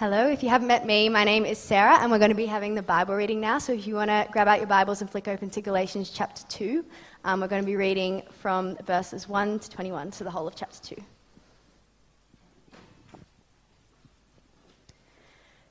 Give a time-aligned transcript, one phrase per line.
[0.00, 2.46] Hello, if you haven't met me, my name is Sarah, and we're going to be
[2.46, 3.58] having the Bible reading now.
[3.58, 6.42] So if you want to grab out your Bibles and flick open to Galatians chapter
[6.48, 6.82] 2,
[7.24, 10.56] um, we're going to be reading from verses 1 to 21, so the whole of
[10.56, 11.02] chapter 2.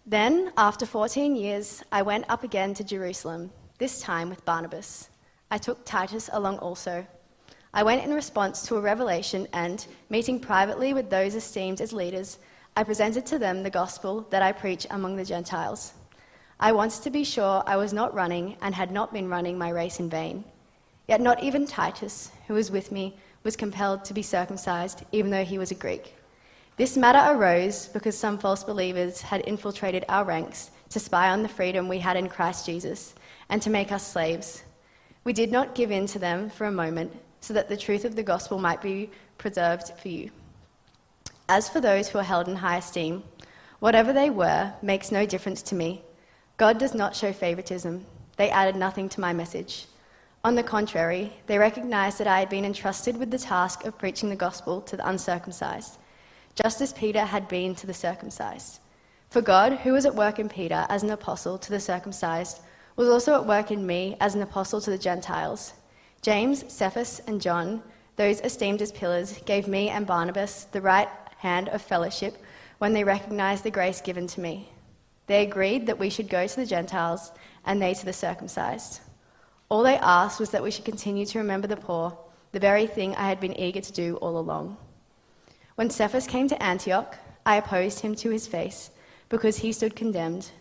[0.06, 3.50] Then, after 14 years, I went up again to Jerusalem,
[3.80, 5.10] this time with Barnabas.
[5.50, 7.04] I took Titus along also.
[7.74, 12.38] I went in response to a revelation and, meeting privately with those esteemed as leaders,
[12.80, 15.92] I presented to them the gospel that I preach among the Gentiles.
[16.62, 19.68] I wanted to be sure I was not running and had not been running my
[19.68, 20.46] race in vain.
[21.06, 25.44] Yet not even Titus, who was with me, was compelled to be circumcised, even though
[25.44, 26.14] he was a Greek.
[26.78, 31.50] This matter arose because some false believers had infiltrated our ranks to spy on the
[31.50, 33.14] freedom we had in Christ Jesus
[33.50, 34.64] and to make us slaves.
[35.26, 37.12] We did not give in to them for a moment
[37.42, 40.32] so that the truth of the gospel might be preserved for you.
[41.50, 43.24] As for those who are held in high esteem,
[43.80, 46.04] whatever they were makes no difference to me.
[46.58, 48.06] God does not show favoritism.
[48.38, 49.88] They added nothing to my message.
[50.44, 54.30] On the contrary, they recognized that I had been entrusted with the task of preaching
[54.30, 55.98] the gospel to the uncircumcised,
[56.54, 58.80] just as Peter had been to the circumcised.
[59.32, 62.60] For God, who was at work in Peter as an apostle to the circumcised,
[62.96, 65.74] was also at work in me as an apostle to the Gentiles.
[66.22, 67.82] James, Cephas, and John,
[68.18, 71.10] those esteemed as pillars, gave me and Barnabas the right
[71.40, 72.38] hand of fellowship
[72.80, 74.70] when they recognized the grace given to me.
[75.28, 77.32] They agreed that we should go to the Gentiles
[77.66, 79.00] and they to the circumcised.
[79.70, 82.18] All they asked was that we should continue to remember the poor,
[82.52, 84.78] the very thing I had been eager to do all along.
[85.76, 87.16] When Cephas came to Antioch,
[87.46, 88.92] I opposed him to his face
[89.30, 90.52] because he stood condemned.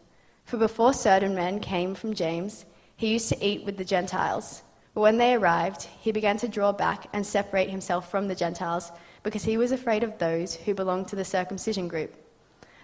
[0.45, 4.63] For before certain men came from James, he used to eat with the Gentiles.
[4.95, 8.93] But when they arrived, he began to draw back and separate himself from the Gentiles
[9.29, 12.15] because he was afraid of those who belonged to the circumcision group.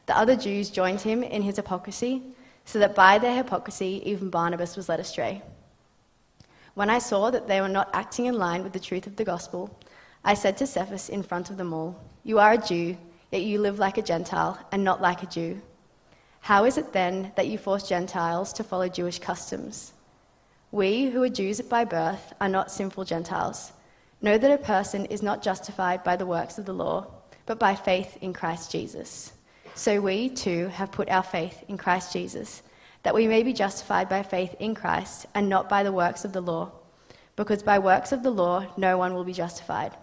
[0.05, 2.21] The other Jews joined him in his hypocrisy,
[2.67, 5.41] so that by their hypocrisy even Barnabas was led astray.
[6.75, 9.25] When I saw that they were not acting in line with the truth of the
[9.25, 9.75] gospel,
[10.23, 12.99] I said to Cephas in front of them all, You are a Jew,
[13.33, 15.63] yet you live like a Gentile and not like a Jew.
[16.41, 19.95] How is it then that you force Gentiles to follow Jewish customs?
[20.73, 23.73] We, who are Jews by birth, are not sinful Gentiles.
[24.25, 27.09] Know that a person is not justified by the works of the law,
[27.45, 29.35] but by faith in Christ Jesus.
[29.75, 32.63] So we, too, have put our faith in Christ Jesus,
[33.03, 36.33] that we may be justified by faith in Christ and not by the works of
[36.33, 36.73] the law,
[37.37, 39.95] because by works of the law no one will be justified.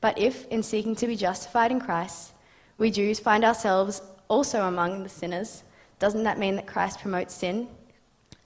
[0.00, 2.34] But if, in seeking to be justified in Christ,
[2.78, 5.64] we Jews find ourselves also among the sinners,
[5.98, 7.66] doesn't that mean that Christ promotes sin?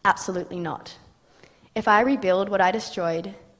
[0.02, 0.96] Absolutely not.
[1.74, 3.34] If I rebuild what I destroyed,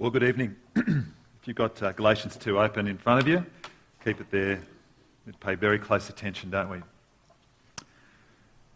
[0.00, 0.54] Well, good evening.
[0.76, 0.94] if
[1.44, 3.44] you've got uh, Galatians 2 open in front of you,
[4.04, 4.60] keep it there.
[5.26, 6.78] We pay very close attention, don't we?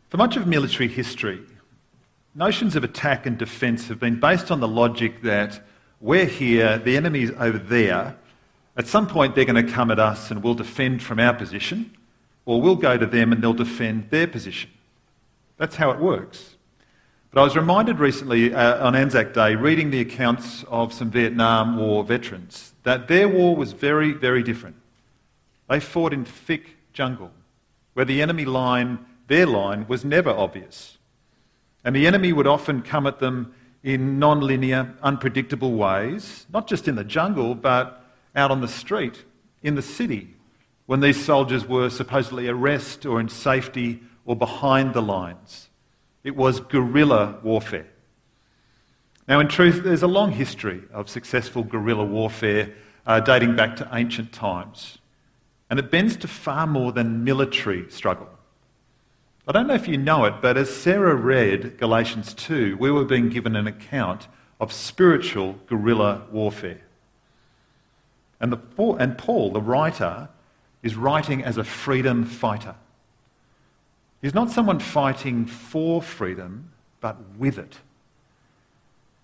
[0.08, 1.40] For much of military history,
[2.34, 5.64] notions of attack and defence have been based on the logic that
[6.00, 8.16] we're here, the enemy's over there.
[8.76, 11.96] At some point, they're going to come at us and we'll defend from our position,
[12.46, 14.70] or we'll go to them and they'll defend their position.
[15.56, 16.51] That's how it works.
[17.32, 21.78] But I was reminded recently uh, on Anzac Day, reading the accounts of some Vietnam
[21.78, 24.76] War veterans, that their war was very, very different.
[25.66, 27.30] They fought in thick jungle,
[27.94, 28.98] where the enemy line,
[29.28, 30.98] their line, was never obvious.
[31.82, 36.86] And the enemy would often come at them in non linear, unpredictable ways, not just
[36.86, 38.04] in the jungle, but
[38.36, 39.24] out on the street,
[39.62, 40.34] in the city,
[40.84, 45.70] when these soldiers were supposedly at rest or in safety or behind the lines.
[46.24, 47.86] It was guerrilla warfare.
[49.28, 52.74] Now, in truth, there's a long history of successful guerrilla warfare
[53.06, 54.98] uh, dating back to ancient times.
[55.70, 58.28] And it bends to far more than military struggle.
[59.46, 63.04] I don't know if you know it, but as Sarah read Galatians 2, we were
[63.04, 64.28] being given an account
[64.60, 66.82] of spiritual guerrilla warfare.
[68.38, 68.58] And, the,
[68.98, 70.28] and Paul, the writer,
[70.82, 72.74] is writing as a freedom fighter.
[74.22, 76.70] He's not someone fighting for freedom,
[77.00, 77.80] but with it.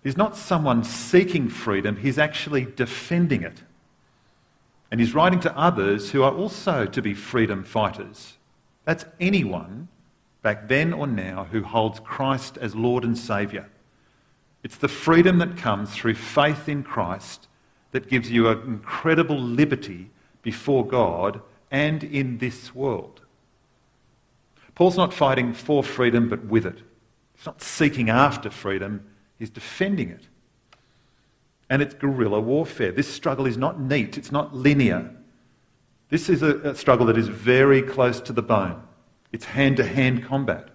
[0.03, 3.63] He's not someone seeking freedom, he's actually defending it.
[4.91, 8.37] And he's writing to others who are also to be freedom fighters.
[8.85, 9.87] That's anyone,
[10.41, 13.67] back then or now, who holds Christ as Lord and Saviour.
[14.63, 17.47] It's the freedom that comes through faith in Christ
[17.91, 20.09] that gives you an incredible liberty
[20.41, 21.41] before God
[21.71, 23.21] and in this world.
[24.79, 26.77] Paul's not fighting for freedom but with it.
[27.35, 29.05] He's not seeking after freedom,
[29.37, 30.29] he's defending it.
[31.69, 32.93] And it's guerrilla warfare.
[32.93, 35.13] This struggle is not neat, it's not linear.
[36.07, 38.81] This is a, a struggle that is very close to the bone.
[39.33, 40.69] It's hand to hand combat.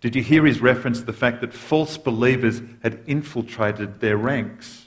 [0.00, 4.86] Did you hear his reference to the fact that false believers had infiltrated their ranks?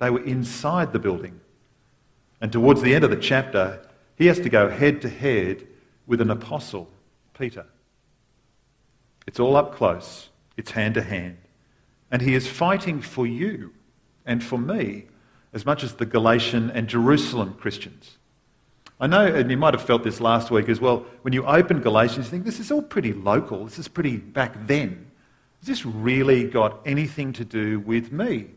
[0.00, 1.40] They were inside the building.
[2.42, 3.80] And towards the end of the chapter,
[4.16, 5.66] he has to go head to head
[6.06, 6.90] with an apostle,
[7.40, 7.64] Peter.
[9.26, 10.28] It's all up close,
[10.58, 11.38] it's hand to hand.
[12.10, 13.72] And he is fighting for you
[14.26, 15.06] and for me
[15.54, 18.18] as much as the Galatian and Jerusalem Christians.
[19.00, 21.80] I know, and you might have felt this last week as well, when you open
[21.80, 25.10] Galatians, you think this is all pretty local, this is pretty back then.
[25.60, 28.48] Has this really got anything to do with me?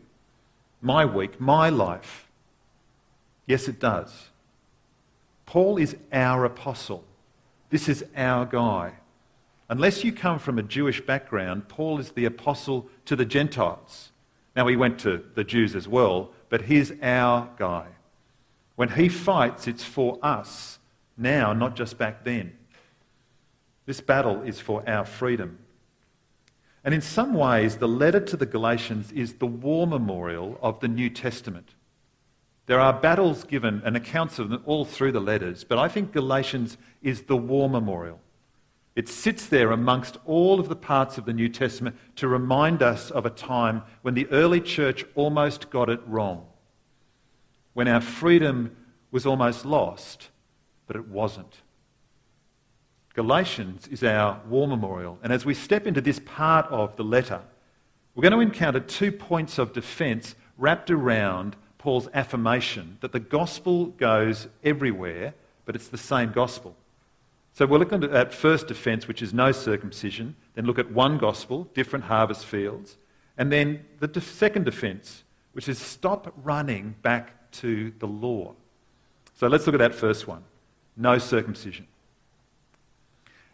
[0.82, 2.28] My week, my life?
[3.46, 4.28] Yes, it does.
[5.46, 7.04] Paul is our apostle.
[7.74, 8.92] This is our guy.
[9.68, 14.12] Unless you come from a Jewish background, Paul is the apostle to the Gentiles.
[14.54, 17.88] Now, he went to the Jews as well, but he's our guy.
[18.76, 20.78] When he fights, it's for us
[21.16, 22.56] now, not just back then.
[23.86, 25.58] This battle is for our freedom.
[26.84, 30.86] And in some ways, the letter to the Galatians is the war memorial of the
[30.86, 31.74] New Testament.
[32.66, 36.12] There are battles given and accounts of them all through the letters, but I think
[36.12, 38.20] Galatians is the war memorial.
[38.96, 43.10] It sits there amongst all of the parts of the New Testament to remind us
[43.10, 46.46] of a time when the early church almost got it wrong
[47.74, 48.74] when our freedom
[49.10, 50.30] was almost lost,
[50.86, 51.60] but it wasn't.
[53.14, 55.18] Galatians is our war memorial.
[55.22, 57.42] And as we step into this part of the letter,
[58.14, 63.88] we're going to encounter two points of defense wrapped around Paul's affirmation that the gospel
[63.88, 65.34] goes everywhere,
[65.66, 66.74] but it's the same gospel.
[67.52, 71.68] So we'll look at first defense, which is no circumcision, then look at one gospel,
[71.74, 72.96] different harvest fields,
[73.36, 78.54] and then the second defense, which is stop running back to the law.
[79.34, 80.42] So let's look at that first one
[80.96, 81.86] no circumcision.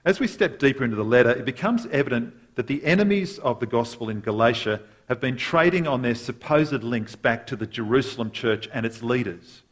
[0.04, 3.66] As we step deeper into the letter, it becomes evident that the enemies of the
[3.66, 8.68] gospel in Galatia have been trading on their supposed links back to the Jerusalem church
[8.72, 9.64] and its leaders.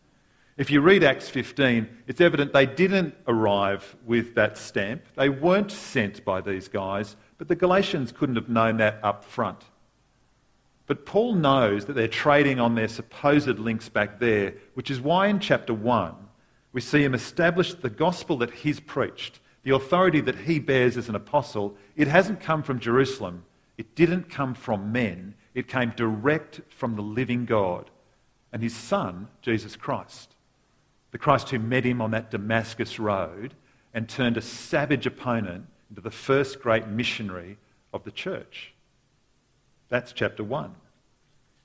[0.56, 5.05] If you read Acts 15, it's evident they didn't arrive with that stamp.
[5.14, 9.62] They weren't sent by these guys, but the Galatians couldn't have known that up front.
[10.88, 15.29] But Paul knows that they're trading on their supposed links back there, which is why
[15.29, 16.17] in chapter 1
[16.73, 21.08] we see him establish the gospel that he's preached, the authority that he bears as
[21.08, 21.76] an apostle.
[21.94, 23.44] It hasn't come from Jerusalem,
[23.78, 27.90] it didn't come from men, it came direct from the living God
[28.52, 30.34] and his Son, Jesus Christ.
[31.10, 33.54] The Christ who met him on that Damascus road
[33.94, 37.56] and turned a savage opponent into the first great missionary
[37.92, 38.75] of the church.
[39.88, 40.75] That's chapter 1.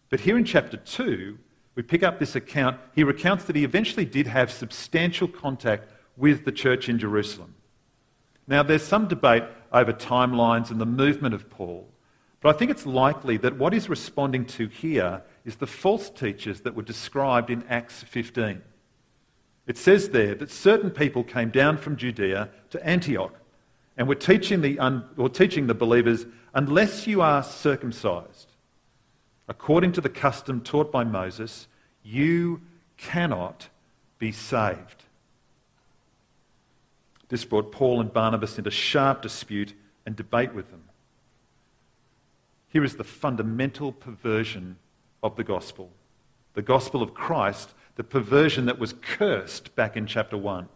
[0.09, 1.37] But here in chapter 2,
[1.75, 2.79] we pick up this account.
[2.95, 7.55] He recounts that he eventually did have substantial contact with the church in Jerusalem.
[8.47, 11.89] Now, there's some debate over timelines and the movement of Paul,
[12.43, 16.59] but I think it's likely that what he's responding to here is the false teachers
[16.61, 18.61] that were described in Acts 15.
[19.65, 23.33] It says there that certain people came down from Judea to Antioch
[23.95, 28.51] and were teaching the, un, or teaching the believers unless you are circumcised,
[29.47, 31.67] according to the custom taught by Moses,
[32.03, 32.61] you
[32.97, 33.69] cannot
[34.19, 35.03] be saved.
[37.29, 39.73] This brought Paul and Barnabas into sharp dispute
[40.05, 40.83] and debate with them.
[42.73, 44.77] Here is the fundamental perversion
[45.21, 45.91] of the gospel
[46.55, 50.69] the gospel of Christ, the perversion that was cursed back in chapter 1.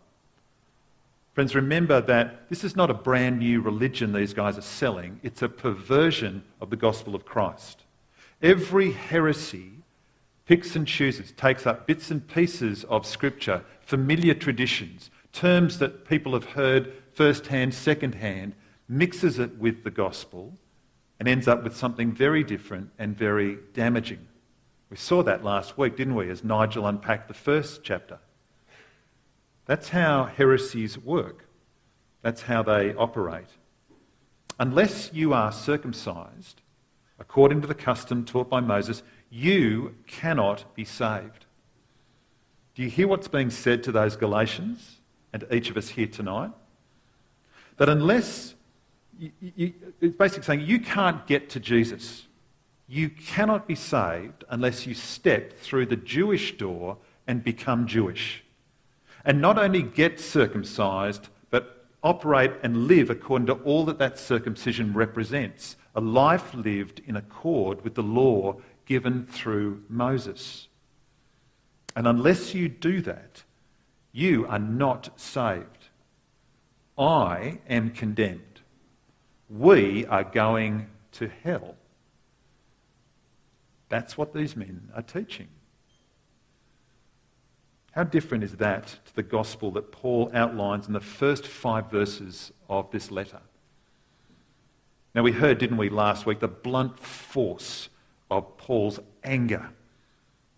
[1.34, 5.44] Friends, remember that this is not a brand new religion these guys are selling, it's
[5.44, 7.84] a perversion of the gospel of Christ.
[8.42, 9.74] Every heresy
[10.48, 16.34] picks and chooses, takes up bits and pieces of scripture, familiar traditions, terms that people
[16.34, 18.56] have heard first hand, second hand,
[18.90, 20.58] mixes it with the gospel,
[21.20, 24.28] and ends up with something very different and very damaging.
[24.90, 28.20] We saw that last week, didn't we, as Nigel unpacked the first chapter.
[29.66, 31.46] That's how heresies work.
[32.22, 33.50] That's how they operate.
[34.60, 36.62] Unless you are circumcised,
[37.20, 41.46] according to the custom taught by Moses, you cannot be saved.
[42.76, 44.98] Do you hear what's being said to those Galatians
[45.34, 46.52] and to each of us here tonight?
[47.78, 48.56] That unless,
[49.20, 52.28] you, you, it's basically saying you can't get to Jesus.
[52.88, 56.98] You cannot be saved unless you step through the Jewish door
[57.28, 58.44] and become Jewish.
[59.26, 64.94] And not only get circumcised, but operate and live according to all that that circumcision
[64.94, 68.56] represents a life lived in accord with the law
[68.86, 70.68] given through Moses.
[71.96, 73.44] And unless you do that,
[74.12, 75.90] you are not saved.
[76.98, 78.42] I am condemned.
[79.50, 81.76] We are going to hell.
[83.90, 85.48] That's what these men are teaching.
[87.92, 92.52] How different is that to the gospel that Paul outlines in the first five verses
[92.70, 93.40] of this letter?
[95.16, 97.90] Now, we heard, didn't we, last week, the blunt force
[98.30, 99.70] of Paul's anger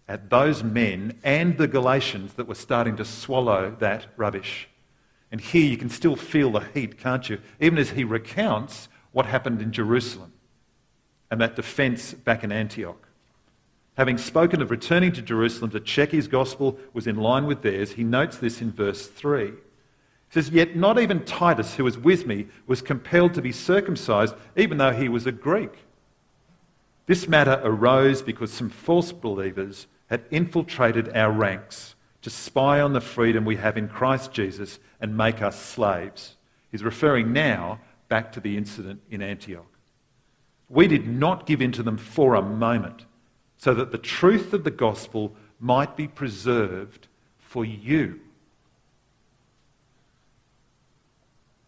[0.10, 4.68] at those men and the Galatians that were starting to swallow that rubbish.
[5.32, 7.40] And here you can still feel the heat, can't you?
[7.60, 10.34] Even as he recounts what happened in Jerusalem
[11.30, 13.08] and that defense back in Antioch.
[13.98, 17.92] Having spoken of returning to Jerusalem to check his gospel was in line with theirs,
[17.92, 19.48] he notes this in verse 3.
[19.48, 19.54] He
[20.30, 24.78] says, Yet not even Titus, who was with me, was compelled to be circumcised, even
[24.78, 25.86] though he was a Greek.
[27.08, 33.02] This matter arose because some false believers had infiltrated our ranks to spy on the
[33.02, 36.36] freedom we have in Christ Jesus and make us slaves.
[36.72, 37.80] He's referring now
[38.10, 39.72] back to the incident in Antioch.
[40.68, 43.06] We did not give in to them for a moment
[43.58, 48.20] so that the truth of the gospel might be preserved for you.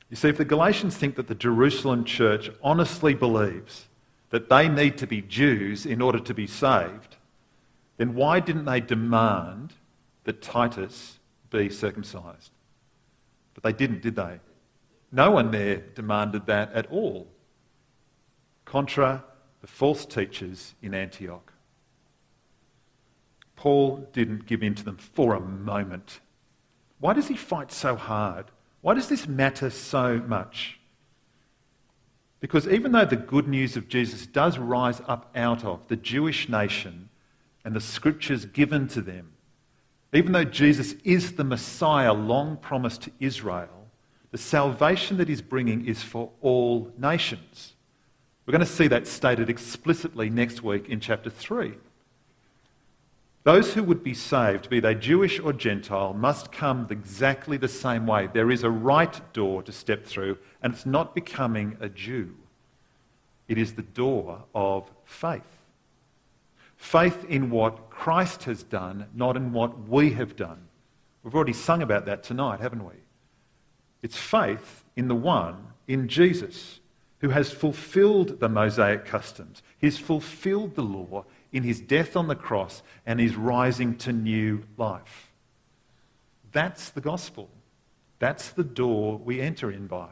[0.10, 3.88] You see, if the Galatians think that the Jerusalem church honestly believes
[4.30, 7.16] that they need to be Jews in order to be saved,
[7.98, 9.74] then why didn't they demand
[10.24, 11.20] that Titus
[11.50, 12.52] be circumcised?
[13.54, 14.40] But they didn't, did they?
[15.12, 17.28] No one there demanded that at all,
[18.66, 19.24] contra
[19.62, 21.52] the false teachers in Antioch.
[23.56, 26.20] Paul didn't give in to them for a moment.
[27.00, 28.46] Why does he fight so hard?
[28.82, 30.80] Why does this matter so much?
[32.40, 36.50] Because even though the good news of Jesus does rise up out of the Jewish
[36.50, 37.10] nation
[37.64, 39.34] and the scriptures given to them,
[40.14, 43.88] even though Jesus is the Messiah long promised to Israel,
[44.32, 47.74] the salvation that he's bringing is for all nations.
[48.46, 51.74] We're going to see that stated explicitly next week in chapter 3.
[53.44, 58.06] Those who would be saved, be they Jewish or Gentile, must come exactly the same
[58.06, 58.30] way.
[58.32, 62.36] There is a right door to step through, and it's not becoming a Jew.
[63.48, 65.61] It is the door of faith.
[66.82, 70.68] Faith in what Christ has done, not in what we have done.
[71.24, 72.96] We've already sung about that tonight, haven't we?
[74.02, 76.80] It's faith in the one, in Jesus,
[77.20, 79.62] who has fulfilled the Mosaic customs.
[79.78, 84.64] He's fulfilled the law in his death on the cross and his rising to new
[84.76, 85.32] life.
[86.52, 87.48] That's the gospel.
[88.18, 90.10] That's the door we enter in by.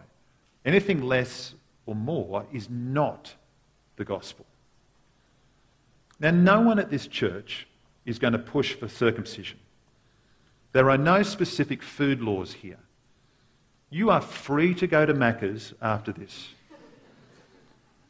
[0.63, 1.55] Anything less
[1.87, 3.33] or more is not
[3.95, 4.45] the gospel.
[6.19, 7.67] Now, no one at this church
[8.05, 9.59] is going to push for circumcision.
[10.71, 12.79] There are no specific food laws here.
[13.89, 16.49] You are free to go to Macca's after this.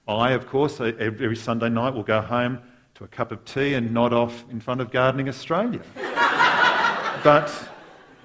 [0.08, 2.60] I, of course, every Sunday night will go home
[2.96, 5.82] to a cup of tea and nod off in front of Gardening Australia.
[7.24, 7.70] but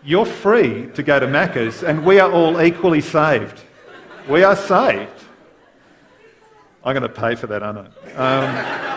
[0.03, 3.61] you're free to go to Macca's, and we are all equally saved.
[4.29, 5.11] We are saved.
[6.83, 8.91] I'm going to pay for that, aren't I?
[8.91, 8.94] Um,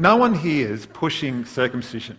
[0.00, 2.16] no one here is pushing circumcision.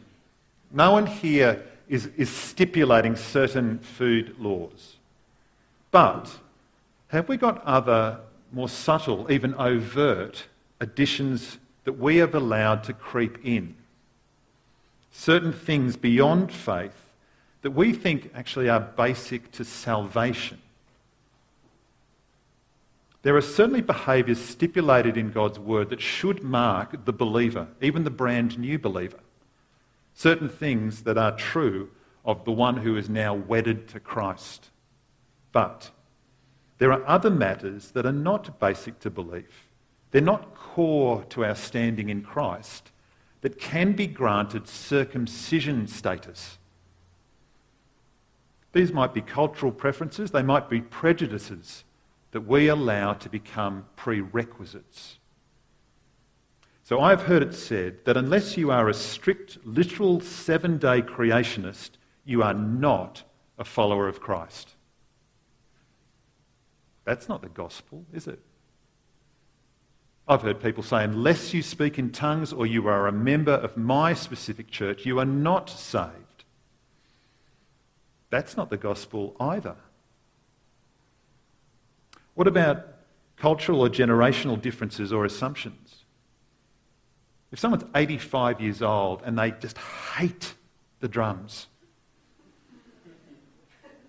[0.72, 4.98] No one here is, is stipulating certain food laws.
[5.90, 6.32] But
[7.08, 8.20] have we got other,
[8.52, 10.46] more subtle, even overt
[10.80, 13.74] additions that we have allowed to creep in.
[15.12, 17.10] Certain things beyond faith
[17.64, 20.60] that we think actually are basic to salvation.
[23.24, 28.10] There are certainly behaviours stipulated in God's word that should mark the believer, even the
[28.10, 29.20] brand new believer.
[30.14, 31.90] Certain things that are true
[32.26, 34.70] of the one who is now wedded to Christ.
[35.52, 35.92] But
[36.80, 39.68] there are other matters that are not basic to belief
[40.12, 42.92] they're not core to our standing in Christ,
[43.42, 46.58] that can be granted circumcision status.
[48.74, 51.84] These might be cultural preferences, they might be prejudices
[52.32, 55.18] that we allow to become prerequisites.
[56.84, 61.92] So I've heard it said that unless you are a strict, literal seven day creationist,
[62.26, 63.24] you are not
[63.58, 64.76] a follower of Christ.
[67.06, 68.40] That's not the gospel, is it?
[70.28, 73.76] I've heard people say, unless you speak in tongues or you are a member of
[73.76, 76.46] my specific church, you are not saved.
[78.30, 79.76] That's not the gospel either.
[82.36, 82.88] What about
[83.38, 86.06] cultural or generational differences or assumptions?
[87.52, 90.54] If someone's 85 years old and they just hate
[91.02, 91.68] the drums,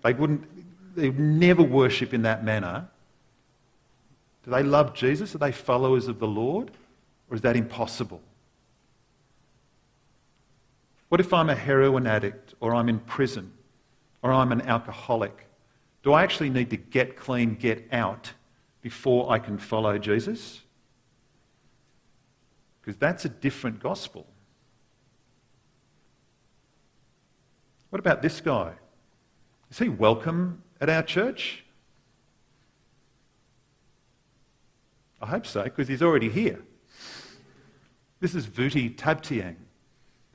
[0.03, 2.87] they wouldn't, they would never worship in that manner.
[4.43, 5.35] Do they love Jesus?
[5.35, 6.71] Are they followers of the Lord?
[7.29, 8.21] Or is that impossible?
[11.09, 13.53] What if I'm a heroin addict or I'm in prison
[14.21, 15.47] or I'm an alcoholic?
[16.03, 18.33] Do I actually need to get clean, get out
[18.81, 20.61] before I can follow Jesus?
[22.81, 24.27] Because that's a different gospel.
[27.89, 28.73] What about this guy?
[29.71, 31.63] Is he welcome at our church?
[35.21, 36.59] I hope so, because he's already here.
[38.19, 39.55] This is Vuti Tabtiang.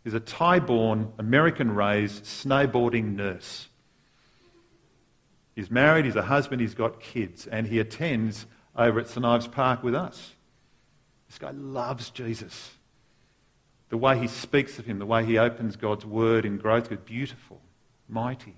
[0.02, 3.68] He's a Thai born, American raised snowboarding nurse.
[5.58, 8.46] He's married, he's a husband, he's got kids, and he attends
[8.76, 10.34] over at St Ives Park with us.
[11.26, 12.70] This guy loves Jesus.
[13.88, 16.98] The way he speaks of him, the way he opens God's word in growth is
[16.98, 17.60] beautiful,
[18.08, 18.54] mighty.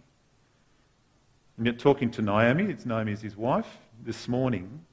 [1.57, 4.85] And yet, talking to Naomi, it's Naomi's his wife, this morning,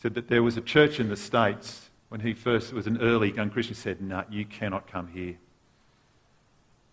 [0.00, 3.32] said that there was a church in the States when he first was an early
[3.32, 5.38] young Christian, said, No, nah, you cannot come here.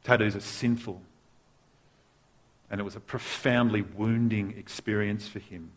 [0.04, 1.04] Tattoos are sinful.
[2.72, 5.72] And it was a profoundly wounding experience for him.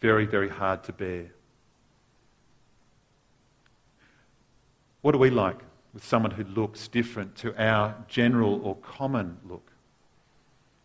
[0.00, 1.30] Very, very hard to bear.
[5.00, 5.58] What are we like
[5.94, 9.70] with someone who looks different to our general or common look?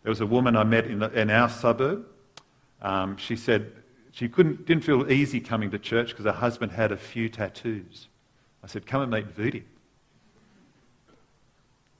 [0.02, 2.06] There was a woman I met in, the, in our suburb.
[2.80, 3.72] Um, she said
[4.12, 8.08] she couldn't, didn't feel easy coming to church because her husband had a few tattoos.
[8.62, 9.64] I said, Come and meet Vuti.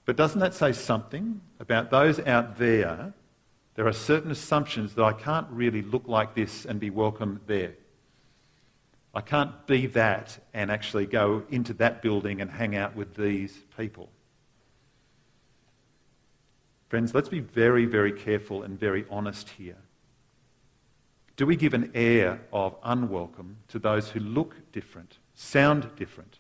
[0.07, 3.13] But doesn't that say something about those out there?
[3.75, 7.75] There are certain assumptions that I can't really look like this and be welcome there.
[9.13, 13.65] I can't be that and actually go into that building and hang out with these
[13.77, 14.09] people.
[16.89, 19.79] Friends, let's be very, very careful and very honest here.
[21.37, 26.39] Do we give an air of unwelcome to those who look different, sound different?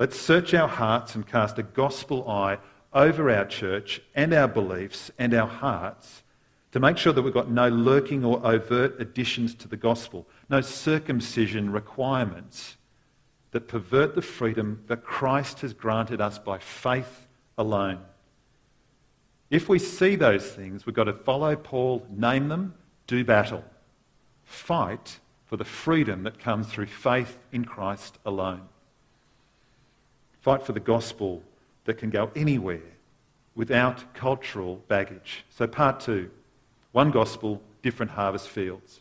[0.00, 2.56] Let's search our hearts and cast a gospel eye
[2.90, 6.22] over our church and our beliefs and our hearts
[6.72, 10.62] to make sure that we've got no lurking or overt additions to the gospel, no
[10.62, 12.78] circumcision requirements
[13.50, 17.26] that pervert the freedom that Christ has granted us by faith
[17.58, 17.98] alone.
[19.50, 22.74] If we see those things, we've got to follow Paul, name them,
[23.06, 23.64] do battle.
[24.44, 28.62] Fight for the freedom that comes through faith in Christ alone.
[30.40, 31.42] Fight for the gospel
[31.84, 32.80] that can go anywhere
[33.54, 35.44] without cultural baggage.
[35.50, 36.30] So, part two
[36.92, 39.00] one gospel, different harvest fields.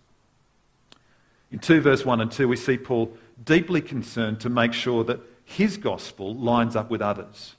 [1.52, 3.12] In 2 verse 1 and 2, we see Paul
[3.44, 7.56] deeply concerned to make sure that his gospel lines up with others.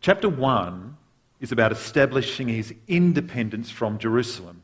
[0.00, 0.96] Chapter 1
[1.40, 4.62] is about establishing his independence from Jerusalem.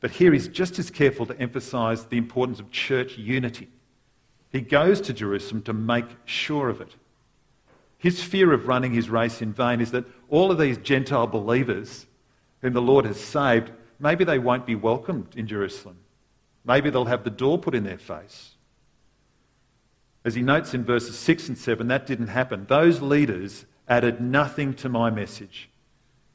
[0.00, 3.68] But here he's just as careful to emphasize the importance of church unity.
[4.52, 6.94] He goes to Jerusalem to make sure of it.
[8.04, 12.04] His fear of running his race in vain is that all of these Gentile believers
[12.60, 15.96] whom the Lord has saved maybe they won't be welcomed in Jerusalem.
[16.66, 18.56] Maybe they'll have the door put in their face.
[20.22, 22.66] As he notes in verses 6 and 7, that didn't happen.
[22.68, 25.70] Those leaders added nothing to my message.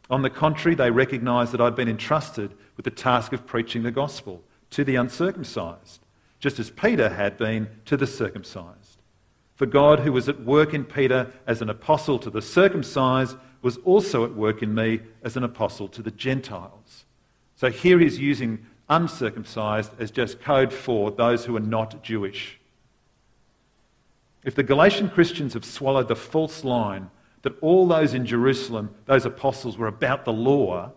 [0.10, 3.92] On the contrary, they recognized that I'd been entrusted with the task of preaching the
[3.92, 6.00] gospel to the uncircumcised,
[6.40, 8.79] just as Peter had been to the circumcised.
[9.60, 13.76] For God, who was at work in Peter as an apostle to the circumcised, was
[13.84, 17.04] also at work in me as an apostle to the Gentiles.
[17.58, 22.58] So here he's using uncircumcised as just code for those who are not Jewish.
[24.46, 27.10] If the Galatian Christians have swallowed the false line
[27.42, 30.94] that all those in Jerusalem, those apostles, were about the law,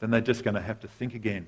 [0.00, 1.46] then they're just going to have to think again.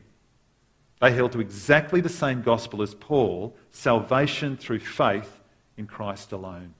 [1.02, 5.42] They held to exactly the same gospel as Paul salvation through faith
[5.76, 6.74] in Christ alone.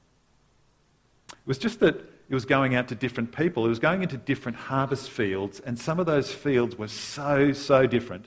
[1.31, 3.67] It was just that it was going out to different people.
[3.67, 7.87] It was going into different harvest fields, and some of those fields were so, so
[7.87, 8.27] different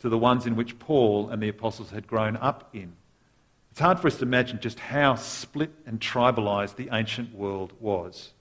[0.00, 2.92] to the ones in which Paul and the apostles had grown up in.
[3.70, 8.32] It's hard for us to imagine just how split and tribalized the ancient world was.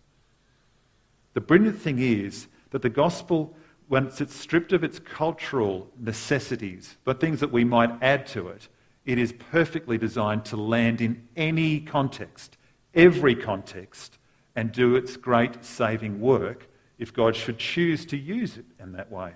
[1.33, 3.55] The brilliant thing is that the gospel
[3.89, 8.67] once it's stripped of its cultural necessities, the things that we might add to it,
[9.07, 12.57] it is perfectly designed to land in any context,
[12.93, 14.17] every context,
[14.53, 16.67] and do its great saving work
[16.99, 19.31] if God should choose to use it in that way.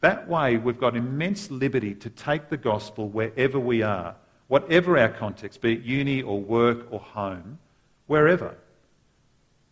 [0.00, 4.14] That way, we've got immense liberty to take the gospel wherever we are,
[4.46, 7.58] whatever our context, be it uni or work or home,
[8.06, 8.54] wherever.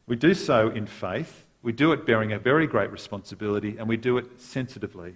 [0.09, 3.97] We do so in faith, we do it bearing a very great responsibility, and we
[3.97, 5.15] do it sensitively.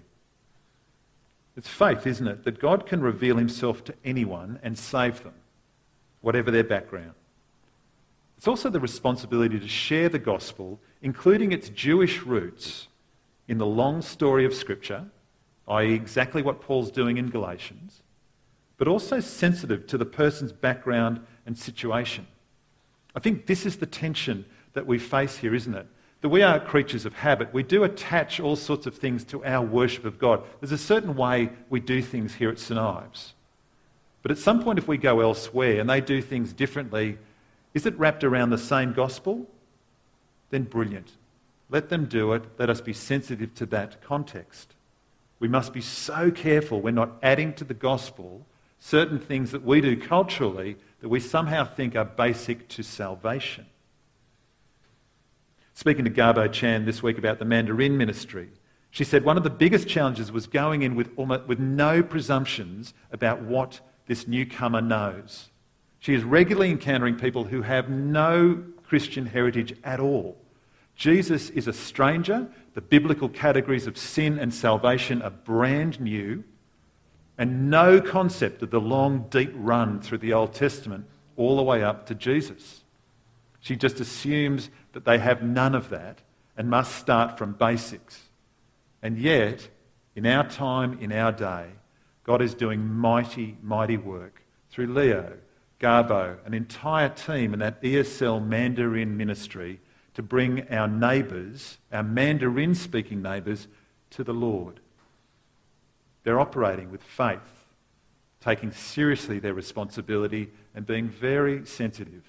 [1.56, 5.34] It's faith, isn't it, that God can reveal himself to anyone and save them,
[6.20, 7.12] whatever their background.
[8.36, 12.88] It's also the responsibility to share the gospel, including its Jewish roots,
[13.46, 15.06] in the long story of Scripture,
[15.68, 18.02] i.e., exactly what Paul's doing in Galatians,
[18.76, 22.26] but also sensitive to the person's background and situation.
[23.14, 25.86] I think this is the tension that we face here, isn't it?
[26.24, 27.52] That we are creatures of habit.
[27.52, 30.42] We do attach all sorts of things to our worship of God.
[30.58, 33.34] There's a certain way we do things here at St Ives.
[34.22, 37.18] But at some point, if we go elsewhere and they do things differently,
[37.74, 39.46] is it wrapped around the same gospel?
[40.48, 41.12] Then brilliant.
[41.68, 42.44] Let them do it.
[42.58, 44.72] Let us be sensitive to that context.
[45.40, 48.46] We must be so careful we're not adding to the gospel
[48.80, 53.66] certain things that we do culturally that we somehow think are basic to salvation.
[55.74, 58.48] Speaking to Garbo Chan this week about the Mandarin ministry,
[58.90, 62.94] she said one of the biggest challenges was going in with, almost, with no presumptions
[63.10, 65.50] about what this newcomer knows.
[65.98, 70.36] She is regularly encountering people who have no Christian heritage at all.
[70.94, 72.46] Jesus is a stranger.
[72.74, 76.44] The biblical categories of sin and salvation are brand new.
[77.36, 81.06] And no concept of the long, deep run through the Old Testament
[81.36, 82.84] all the way up to Jesus.
[83.58, 86.22] She just assumes that they have none of that
[86.56, 88.22] and must start from basics.
[89.02, 89.68] And yet,
[90.14, 91.66] in our time, in our day,
[92.22, 95.34] God is doing mighty, mighty work through Leo,
[95.80, 99.80] Garbo, an entire team in that ESL Mandarin ministry
[100.14, 103.66] to bring our neighbours, our Mandarin speaking neighbours,
[104.10, 104.80] to the Lord.
[106.22, 107.66] They're operating with faith,
[108.40, 112.22] taking seriously their responsibility and being very sensitive.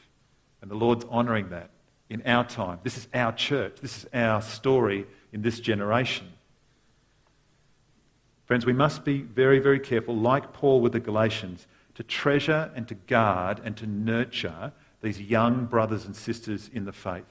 [0.61, 1.69] And the Lord's honouring that
[2.09, 2.79] in our time.
[2.83, 3.77] This is our church.
[3.81, 6.27] This is our story in this generation.
[8.45, 11.65] Friends, we must be very, very careful, like Paul with the Galatians,
[11.95, 16.91] to treasure and to guard and to nurture these young brothers and sisters in the
[16.91, 17.23] faith.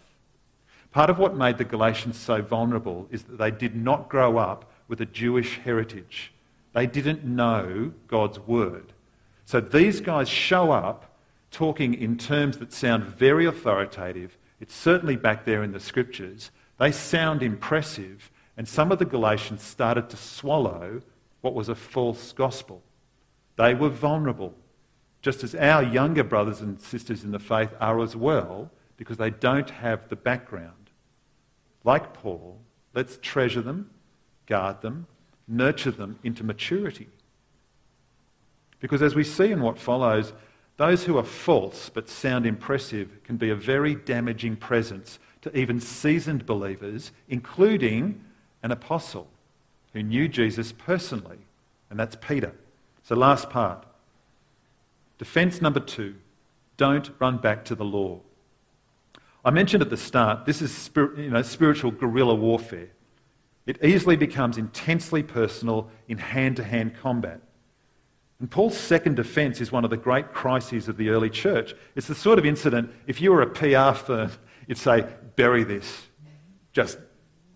[0.90, 4.70] Part of what made the Galatians so vulnerable is that they did not grow up
[4.88, 6.32] with a Jewish heritage.
[6.72, 8.92] They didn't know God's word.
[9.44, 11.16] So these guys show up
[11.50, 14.37] talking in terms that sound very authoritative.
[14.64, 16.50] It's certainly back there in the scriptures.
[16.79, 21.03] They sound impressive, and some of the Galatians started to swallow
[21.42, 22.83] what was a false gospel.
[23.57, 24.55] They were vulnerable,
[25.20, 29.29] just as our younger brothers and sisters in the faith are as well, because they
[29.29, 30.88] don't have the background.
[31.85, 32.59] Like Paul,
[32.94, 33.90] let's treasure them,
[34.46, 35.07] guard them,
[35.46, 37.09] nurture them into maturity.
[38.81, 40.33] Because as we see in what follows,
[40.76, 45.80] those who are false but sound impressive can be a very damaging presence to even
[45.80, 48.24] seasoned believers, including
[48.62, 49.28] an apostle
[49.92, 51.38] who knew Jesus personally,
[51.90, 52.52] and that's Peter.
[53.02, 53.87] So, last part.
[55.18, 56.16] Defense number two
[56.76, 58.20] don't run back to the law.
[59.44, 62.88] I mentioned at the start, this is you know, spiritual guerrilla warfare.
[63.66, 67.40] It easily becomes intensely personal in hand to hand combat.
[68.44, 71.74] And Paul's second defense is one of the great crises of the early church.
[71.96, 74.33] It's the sort of incident, if you were a PR firm,
[74.68, 76.02] you'd say, bury this,
[76.74, 76.98] just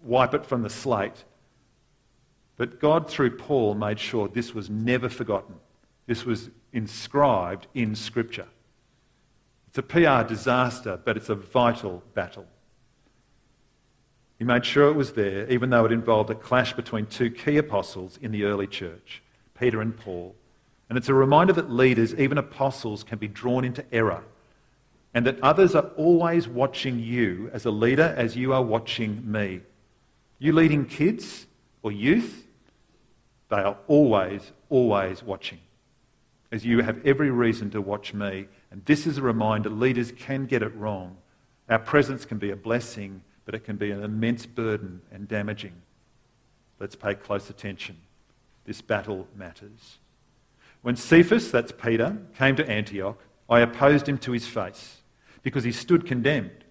[0.02, 1.24] wipe it from the slate.
[2.56, 5.56] But God, through Paul, made sure this was never forgotten.
[6.06, 8.48] This was inscribed in Scripture.
[9.66, 12.46] It's a PR disaster, but it's a vital battle.
[14.38, 17.58] He made sure it was there, even though it involved a clash between two key
[17.58, 19.22] apostles in the early church,
[19.52, 20.34] Peter and Paul.
[20.88, 24.24] And it's a reminder that leaders, even apostles, can be drawn into error
[25.14, 29.60] and that others are always watching you as a leader as you are watching me.
[30.38, 31.46] You leading kids
[31.82, 32.46] or youth,
[33.48, 35.58] they are always, always watching
[36.50, 38.46] as you have every reason to watch me.
[38.70, 41.16] And this is a reminder leaders can get it wrong.
[41.68, 45.74] Our presence can be a blessing, but it can be an immense burden and damaging.
[46.78, 47.98] Let's pay close attention.
[48.64, 49.98] This battle matters.
[50.88, 55.02] When Cephas, that's Peter, came to Antioch, I opposed him to his face
[55.42, 56.64] because he stood condemned.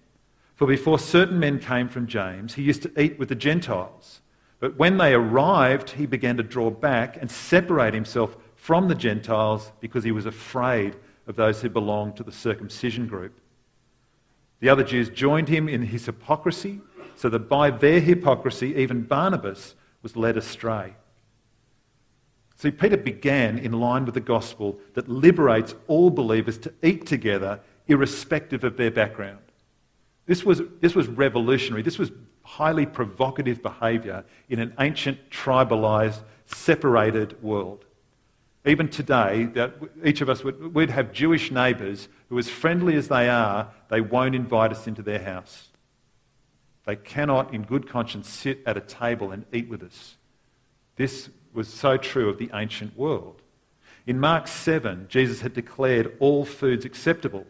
[0.56, 4.20] For before certain men came from James, he used to eat with the Gentiles.
[4.58, 9.70] But when they arrived, he began to draw back and separate himself from the Gentiles
[9.78, 10.96] because he was afraid
[11.28, 13.38] of those who belonged to the circumcision group.
[14.58, 16.80] The other Jews joined him in his hypocrisy,
[17.14, 20.94] so that by their hypocrisy, even Barnabas was led astray.
[22.58, 27.60] See, Peter began in line with the gospel that liberates all believers to eat together,
[27.86, 29.38] irrespective of their background.
[30.26, 31.82] This was, this was revolutionary.
[31.82, 32.10] This was
[32.42, 37.84] highly provocative behaviour in an ancient, tribalised, separated world.
[38.66, 43.06] Even today, that each of us would we'd have Jewish neighbours who, as friendly as
[43.06, 45.68] they are, they won't invite us into their house.
[46.86, 50.16] They cannot, in good conscience, sit at a table and eat with us.
[50.96, 53.42] This was so true of the ancient world.
[54.06, 57.44] In Mark 7, Jesus had declared all foods acceptable,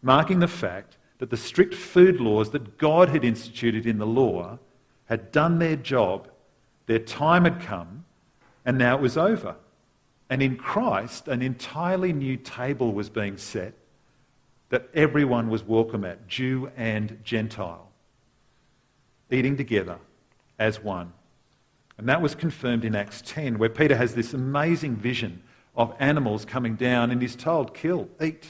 [0.00, 4.58] marking the fact that the strict food laws that God had instituted in the law
[5.04, 6.30] had done their job,
[6.86, 8.06] their time had come,
[8.64, 9.56] and now it was over.
[10.30, 13.74] And in Christ, an entirely new table was being set
[14.70, 17.90] that everyone was welcome at, Jew and Gentile,
[19.30, 19.98] eating together
[20.58, 21.12] as one.
[22.00, 25.42] And that was confirmed in Acts 10, where Peter has this amazing vision
[25.76, 28.46] of animals coming down and he's told, kill, eat,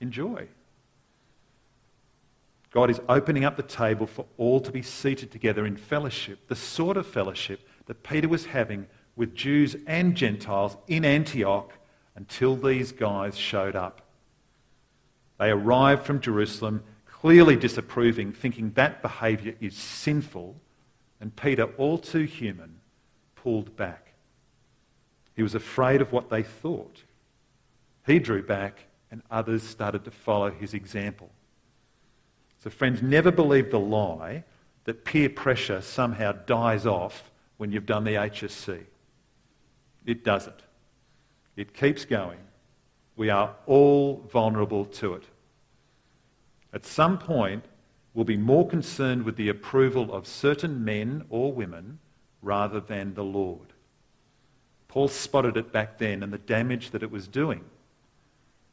[0.00, 0.48] enjoy.
[2.70, 6.56] God is opening up the table for all to be seated together in fellowship, the
[6.56, 11.74] sort of fellowship that Peter was having with Jews and Gentiles in Antioch
[12.16, 14.00] until these guys showed up.
[15.38, 20.56] They arrived from Jerusalem clearly disapproving, thinking that behaviour is sinful,
[21.22, 22.80] and Peter, all too human,
[23.36, 24.12] pulled back.
[25.36, 27.04] He was afraid of what they thought.
[28.04, 31.30] He drew back, and others started to follow his example.
[32.58, 34.42] So, friends, never believe the lie
[34.82, 38.82] that peer pressure somehow dies off when you've done the HSC.
[40.04, 40.60] It doesn't.
[41.54, 42.40] It keeps going.
[43.14, 45.24] We are all vulnerable to it.
[46.72, 47.64] At some point,
[48.14, 51.98] we'll be more concerned with the approval of certain men or women
[52.42, 53.72] rather than the Lord.
[54.88, 57.64] Paul spotted it back then and the damage that it was doing.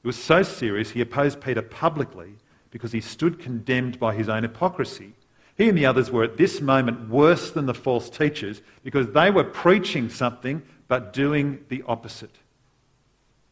[0.04, 2.36] It was so serious, he opposed Peter publicly
[2.72, 5.14] because he stood condemned by his own hypocrisy.
[5.58, 9.32] He and the others were at this moment worse than the false teachers because they
[9.32, 12.36] were preaching something but doing the opposite.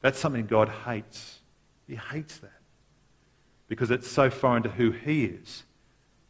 [0.01, 1.39] That's something God hates.
[1.87, 2.51] He hates that
[3.67, 5.63] because it's so foreign to who He is.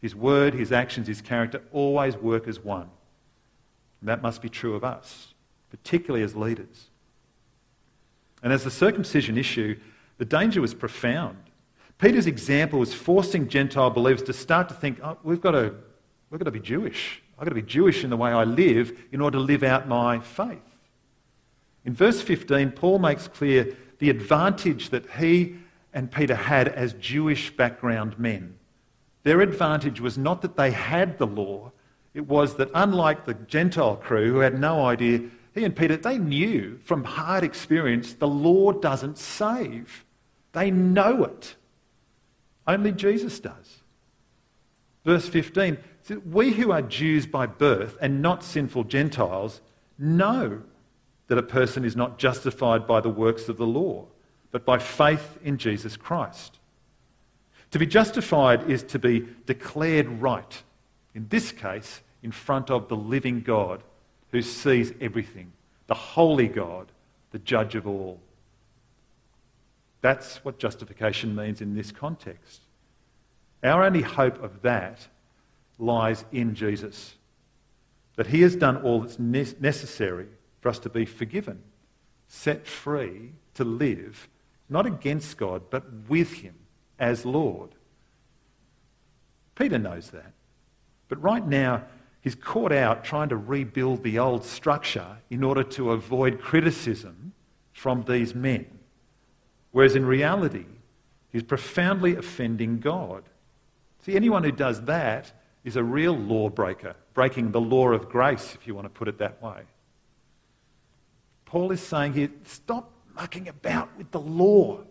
[0.01, 2.89] His word, His actions, His character always work as one.
[4.01, 5.33] And that must be true of us,
[5.69, 6.87] particularly as leaders.
[8.43, 9.77] And as the circumcision issue,
[10.17, 11.37] the danger was profound.
[11.97, 15.73] Peter's example was forcing Gentile believers to start to think, oh, we've, got to,
[16.29, 17.21] we've got to be Jewish.
[17.37, 19.87] I've got to be Jewish in the way I live in order to live out
[19.87, 20.59] my faith.
[21.85, 25.55] In verse 15, Paul makes clear the advantage that he
[25.93, 28.57] and Peter had as Jewish background men.
[29.27, 31.73] Their advantage was not that they had the law,
[32.13, 35.19] it was that unlike the Gentile crew who had no idea,
[35.53, 40.05] he and Peter, they knew from hard experience the law doesn't save.
[40.53, 41.57] They know it.
[42.65, 43.81] Only Jesus does.
[45.03, 45.77] Verse 15
[46.31, 49.59] We who are Jews by birth and not sinful Gentiles
[49.99, 50.61] know
[51.27, 54.05] that a person is not justified by the works of the law,
[54.51, 56.59] but by faith in Jesus Christ.
[57.71, 60.63] To be justified is to be declared right,
[61.13, 63.83] in this case, in front of the living God
[64.31, 65.51] who sees everything,
[65.87, 66.87] the holy God,
[67.31, 68.19] the judge of all.
[70.01, 72.61] That's what justification means in this context.
[73.63, 75.07] Our only hope of that
[75.79, 77.15] lies in Jesus.
[78.15, 80.27] That he has done all that's necessary
[80.61, 81.61] for us to be forgiven,
[82.27, 84.27] set free to live,
[84.69, 86.55] not against God, but with him
[86.99, 87.69] as Lord.
[89.55, 90.33] Peter knows that.
[91.09, 91.83] But right now,
[92.21, 97.33] he's caught out trying to rebuild the old structure in order to avoid criticism
[97.71, 98.65] from these men.
[99.71, 100.65] Whereas in reality,
[101.31, 103.23] he's profoundly offending God.
[104.05, 105.31] See, anyone who does that
[105.63, 109.17] is a real lawbreaker, breaking the law of grace, if you want to put it
[109.17, 109.61] that way.
[111.45, 114.81] Paul is saying here stop mucking about with the law.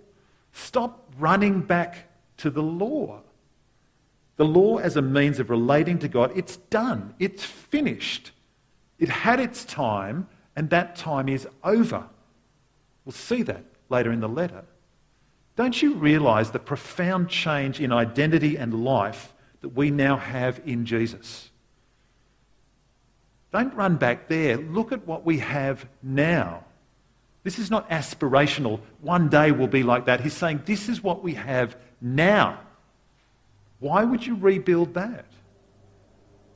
[0.56, 3.20] Stop running back to the law.
[4.36, 8.32] The law, as a means of relating to God, it's done, it's finished.
[8.98, 12.04] It had its time, and that time is over.
[13.04, 14.64] We'll see that later in the letter.
[15.56, 20.86] Don't you realize the profound change in identity and life that we now have in
[20.86, 21.50] Jesus.
[23.52, 24.56] Don't run back there.
[24.56, 26.65] Look at what we have now.
[27.46, 28.80] This is not aspirational.
[29.02, 30.20] One day we'll be like that.
[30.20, 32.58] He's saying this is what we have now.
[33.78, 35.26] Why would you rebuild that?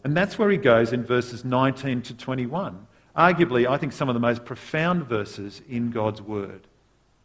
[0.03, 2.89] And that's where he goes in verses 19 to 21.
[3.17, 6.67] Arguably, I think some of the most profound verses in God's Word.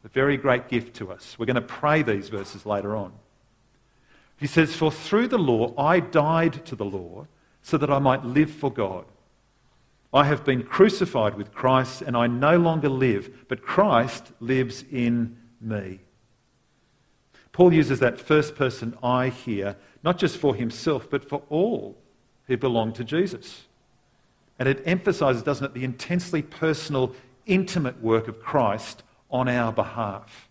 [0.03, 1.35] A very great gift to us.
[1.39, 3.13] We're going to pray these verses later on.
[4.37, 7.25] He says, For through the law I died to the law
[7.63, 9.05] so that I might live for God.
[10.15, 15.35] I have been crucified with Christ and I no longer live, but Christ lives in
[15.59, 15.99] me.
[17.51, 21.97] Paul uses that first person I here, not just for himself, but for all
[22.47, 23.65] who belong to Jesus.
[24.57, 27.13] And it emphasizes, doesn't it, the intensely personal,
[27.45, 30.47] intimate work of Christ on our behalf.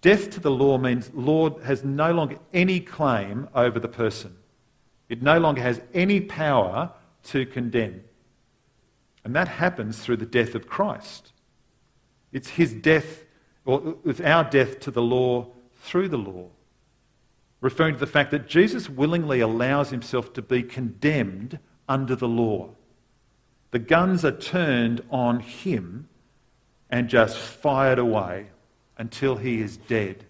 [0.00, 4.36] Death to the law means Lord has no longer any claim over the person.
[5.10, 6.92] It no longer has any power
[7.24, 8.02] to condemn.
[9.24, 11.32] And that happens through the death of Christ.
[12.32, 13.24] It's his death,
[13.64, 16.48] or it's our death to the law through the law.
[17.60, 22.70] Referring to the fact that Jesus willingly allows himself to be condemned under the law.
[23.70, 26.08] The guns are turned on him
[26.88, 28.46] and just fired away
[28.96, 30.24] until he is dead.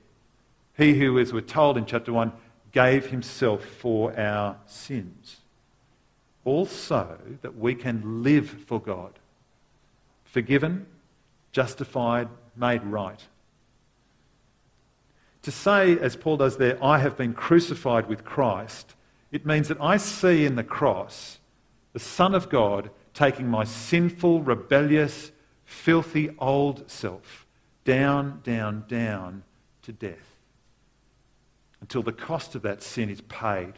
[0.77, 2.33] He who, as we're told in chapter 1,
[2.73, 5.40] gave himself for our sins.
[6.45, 9.13] Also, that we can live for God,
[10.25, 10.87] forgiven,
[11.53, 13.23] justified, made right.
[15.43, 18.95] To say, as Paul does there, I have been crucified with Christ,
[19.33, 21.39] it means that I see in the cross
[21.93, 25.33] the Son of God taking my sinful, rebellious,
[25.65, 27.47] filthy old self
[27.85, 29.43] down, down, down
[29.83, 30.37] to death.
[31.81, 33.73] Until the cost of that sin is paid.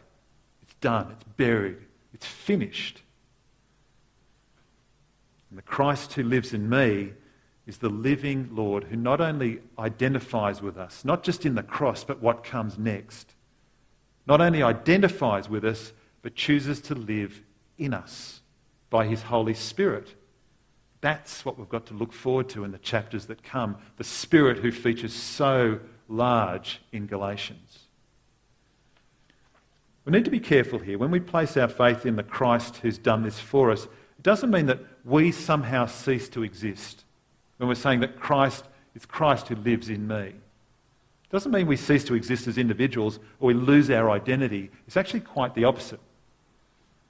[0.63, 1.79] It's done, it's buried,
[2.23, 3.03] it's finished.
[5.51, 7.13] And the Christ who lives in me
[7.67, 12.05] is the living Lord who not only identifies with us, not just in the cross,
[12.05, 13.35] but what comes next.
[14.27, 17.43] Not only identifies with us, but chooses to live
[17.77, 18.41] in us
[18.89, 20.15] by his Holy Spirit.
[21.01, 23.77] That's what we've got to look forward to in the chapters that come.
[23.97, 27.72] The Spirit who features so large in Galatians.
[30.05, 30.99] We need to be careful here.
[30.99, 34.51] When we place our faith in the Christ who's done this for us, it doesn't
[34.51, 37.05] mean that we somehow cease to exist.
[37.59, 40.17] When we're saying that Christ is Christ who lives in me.
[40.17, 44.71] It doesn't mean we cease to exist as individuals or we lose our identity.
[44.87, 46.01] It's actually quite the opposite.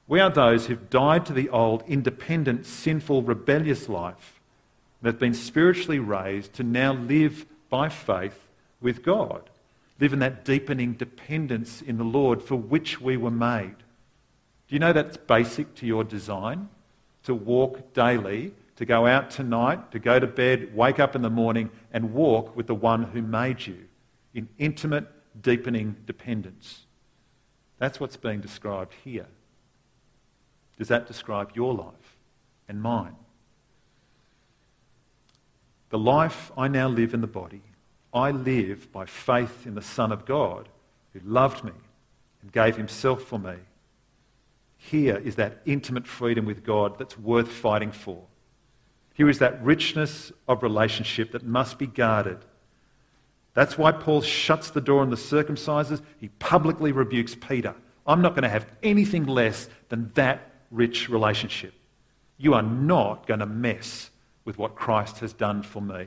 [0.06, 4.40] We are those who've died to the old, independent, sinful, rebellious life
[5.00, 8.48] and have been spiritually raised to now live by faith
[8.80, 9.48] with God.
[10.02, 13.76] Live in that deepening dependence in the Lord for which we were made.
[14.66, 16.70] Do you know that's basic to your design?
[17.22, 21.30] To walk daily, to go out tonight, to go to bed, wake up in the
[21.30, 23.78] morning, and walk with the one who made you
[24.34, 25.06] in intimate,
[25.40, 26.80] deepening dependence.
[27.78, 29.28] That's what's being described here.
[30.78, 32.16] Does that describe your life
[32.68, 33.14] and mine?
[35.90, 37.62] The life I now live in the body,
[38.12, 40.68] I live by faith in the Son of God
[41.12, 41.72] who loved me
[42.42, 43.54] and gave himself for me.
[44.76, 48.24] Here is that intimate freedom with God that's worth fighting for.
[49.14, 52.38] Here is that richness of relationship that must be guarded.
[53.54, 56.02] That's why Paul shuts the door on the circumcises.
[56.18, 57.74] He publicly rebukes Peter.
[58.06, 61.74] I'm not going to have anything less than that rich relationship.
[62.38, 64.10] You are not going to mess
[64.44, 66.06] with what Christ has done for me.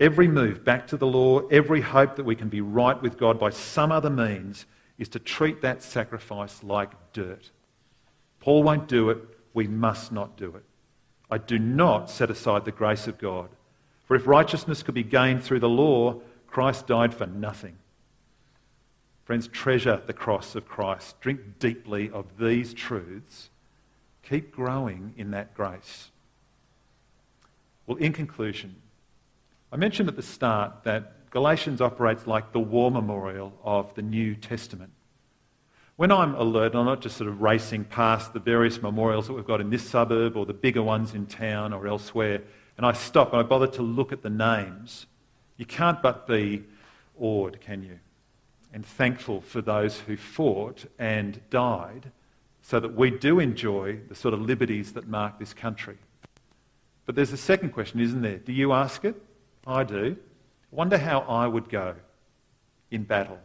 [0.00, 3.38] Every move back to the law, every hope that we can be right with God
[3.38, 4.64] by some other means
[4.98, 7.50] is to treat that sacrifice like dirt.
[8.40, 9.18] Paul won't do it.
[9.52, 10.64] We must not do it.
[11.30, 13.50] I do not set aside the grace of God.
[14.06, 17.76] For if righteousness could be gained through the law, Christ died for nothing.
[19.24, 21.20] Friends, treasure the cross of Christ.
[21.20, 23.50] Drink deeply of these truths.
[24.22, 26.08] Keep growing in that grace.
[27.86, 28.76] Well, in conclusion,
[29.72, 34.34] I mentioned at the start that Galatians operates like the war memorial of the New
[34.34, 34.92] Testament.
[35.96, 39.46] When I'm alert, I'm not just sort of racing past the various memorials that we've
[39.46, 42.42] got in this suburb or the bigger ones in town or elsewhere,
[42.76, 45.06] and I stop and I bother to look at the names,
[45.56, 46.64] you can't but be
[47.18, 48.00] awed, can you?
[48.72, 52.10] and thankful for those who fought and died
[52.62, 55.96] so that we do enjoy the sort of liberties that mark this country.
[57.06, 58.38] But there's a second question, isn't there?
[58.38, 59.20] Do you ask it?
[59.66, 60.16] I do.
[60.70, 61.96] Wonder how I would go
[62.90, 63.38] in battle.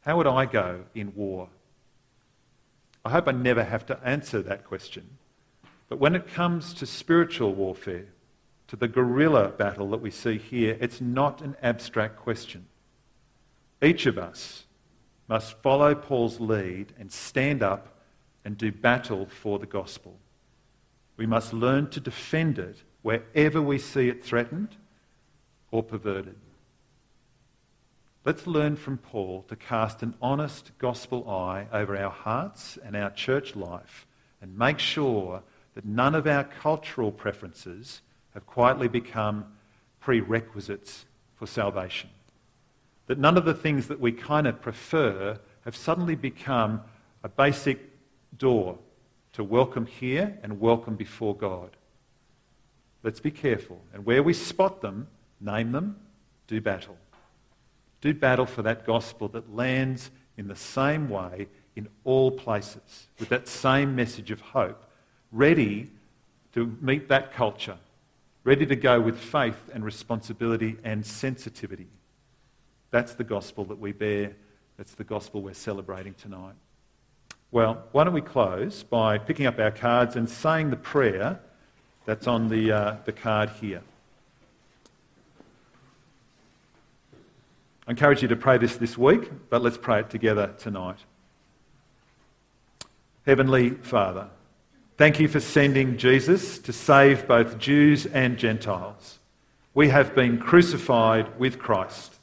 [0.00, 1.48] How would I go in war?
[3.04, 5.18] I hope I never have to answer that question.
[5.88, 8.06] But when it comes to spiritual warfare,
[8.68, 12.66] to the guerrilla battle that we see here, it's not an abstract question.
[13.82, 14.64] Each of us
[15.28, 17.98] must follow Paul's lead and stand up
[18.44, 20.18] and do battle for the gospel.
[21.16, 24.76] We must learn to defend it wherever we see it threatened
[25.74, 26.36] or perverted.
[28.24, 33.10] Let's learn from Paul to cast an honest gospel eye over our hearts and our
[33.10, 34.06] church life
[34.40, 35.42] and make sure
[35.74, 38.02] that none of our cultural preferences
[38.34, 39.46] have quietly become
[39.98, 42.10] prerequisites for salvation.
[43.08, 46.82] That none of the things that we kind of prefer have suddenly become
[47.24, 47.80] a basic
[48.38, 48.78] door
[49.32, 51.76] to welcome here and welcome before God.
[53.02, 53.80] Let's be careful.
[53.92, 55.08] And where we spot them,
[55.44, 55.96] name them,
[56.46, 56.96] do battle.
[58.00, 63.28] Do battle for that gospel that lands in the same way in all places, with
[63.30, 64.84] that same message of hope,
[65.32, 65.90] ready
[66.52, 67.78] to meet that culture,
[68.44, 71.88] ready to go with faith and responsibility and sensitivity.
[72.90, 74.36] That's the gospel that we bear.
[74.76, 76.54] That's the gospel we're celebrating tonight.
[77.50, 81.40] Well, why don't we close by picking up our cards and saying the prayer
[82.04, 83.82] that's on the, uh, the card here.
[87.86, 90.96] I encourage you to pray this this week, but let's pray it together tonight.
[93.26, 94.28] Heavenly Father,
[94.96, 99.18] thank you for sending Jesus to save both Jews and Gentiles.
[99.74, 102.14] We have been crucified with Christ,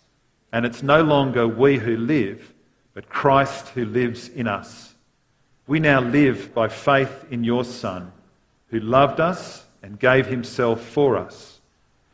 [0.51, 2.53] and it's no longer we who live,
[2.95, 4.95] but Christ who lives in us.
[5.68, 8.12] We now live by faith in your Son,
[8.70, 11.59] who loved us and gave himself for us.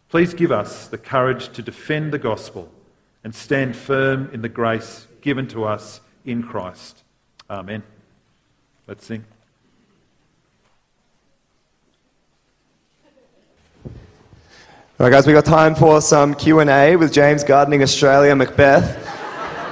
[0.10, 2.72] Please give us the courage to defend the gospel
[3.28, 7.04] and stand firm in the grace given to us in Christ.
[7.50, 7.84] Amen.
[8.88, 9.26] Let's sing.
[13.86, 13.92] All
[15.00, 18.96] right, guys, we've got time for some Q and A with James Gardening Australia Macbeth.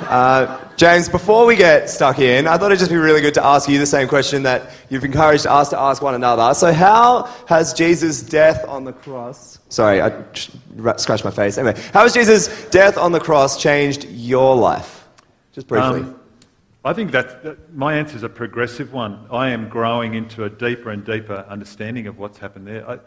[0.09, 3.45] Uh, James, before we get stuck in, I thought it'd just be really good to
[3.45, 6.53] ask you the same question that you've encouraged us to ask one another.
[6.55, 9.54] So, how has Jesus' death on the cross.
[9.69, 10.23] Sorry, I
[10.97, 11.57] scratched my face.
[11.57, 15.07] Anyway, how has Jesus' death on the cross changed your life?
[15.53, 16.01] Just briefly.
[16.01, 16.19] Um,
[16.83, 19.25] I think that, that my answer is a progressive one.
[19.31, 22.87] I am growing into a deeper and deeper understanding of what's happened there.
[22.87, 22.99] I,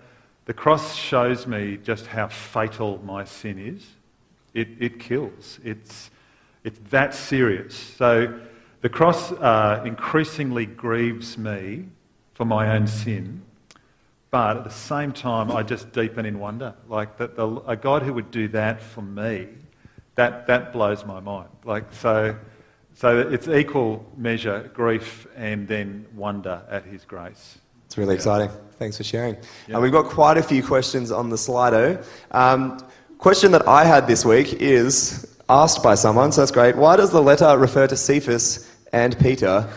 [0.47, 3.87] the cross shows me just how fatal my sin is.
[4.55, 5.61] It, it kills.
[5.63, 6.11] It's
[6.65, 7.77] it's that serious.
[7.77, 8.39] So
[8.81, 11.87] the cross uh, increasingly grieves me
[12.35, 13.43] for my own sin,
[14.31, 16.75] but at the same time, I just deepen in wonder.
[16.89, 19.49] Like that, the, a God who would do that for me,
[20.17, 21.49] that, that blows my mind.
[21.65, 22.37] Like so,
[22.95, 27.59] so it's equal measure grief and then wonder at His grace.
[27.87, 28.17] It's really yeah.
[28.17, 28.51] exciting.
[28.79, 29.37] Thanks for sharing.
[29.67, 29.77] Yeah.
[29.77, 32.05] Uh, we've got quite a few questions on the Slido.
[32.33, 32.79] Um,
[33.17, 36.77] question that I had this week is asked by someone, so that's great.
[36.77, 39.69] Why does the letter refer to Cephas and Peter?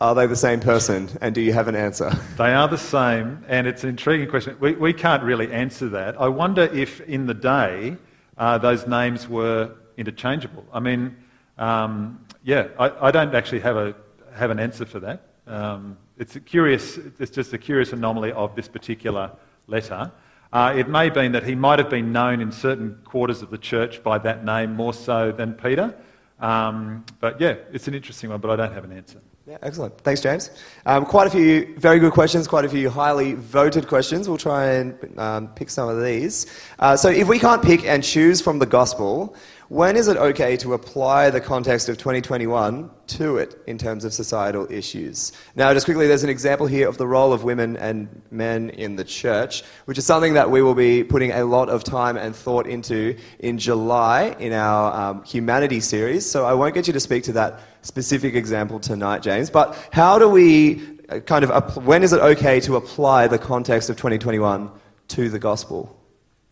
[0.00, 1.08] Are they the same person?
[1.20, 2.10] And do you have an answer?
[2.36, 4.56] They are the same, and it's an intriguing question.
[4.58, 6.20] We, we can't really answer that.
[6.20, 7.96] I wonder if in the day
[8.36, 10.64] uh, those names were interchangeable.
[10.72, 11.16] I mean,
[11.58, 13.94] um, yeah, I, I, don't actually have, a,
[14.34, 15.22] have an answer for that.
[15.46, 19.30] Um, it's, a curious, it's just a curious anomaly of this particular
[19.68, 20.10] letter.
[20.52, 23.50] Uh, it may have been that he might have been known in certain quarters of
[23.50, 25.94] the church by that name more so than Peter.
[26.40, 29.20] Um, but yeah, it's an interesting one, but I don't have an answer.
[29.46, 29.98] Yeah, excellent.
[29.98, 30.50] Thanks, James.
[30.86, 34.26] Um, quite a few very good questions, quite a few highly voted questions.
[34.26, 36.46] We'll try and um, pick some of these.
[36.78, 39.36] Uh, so, if we can't pick and choose from the gospel,
[39.74, 44.14] when is it okay to apply the context of 2021 to it in terms of
[44.14, 45.32] societal issues?
[45.56, 48.94] Now, just quickly, there's an example here of the role of women and men in
[48.94, 52.36] the church, which is something that we will be putting a lot of time and
[52.36, 56.24] thought into in July in our um, Humanity series.
[56.24, 59.50] So I won't get you to speak to that specific example tonight, James.
[59.50, 63.90] But how do we uh, kind of, when is it okay to apply the context
[63.90, 64.70] of 2021
[65.08, 66.00] to the gospel?